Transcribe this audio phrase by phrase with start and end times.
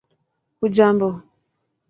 [0.59, 1.09] hujambo